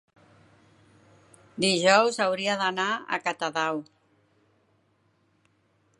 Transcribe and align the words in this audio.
Dijous 1.65 2.19
hauria 2.25 2.57
d'anar 2.63 2.89
a 2.95 3.19
Catadau. 3.27 3.83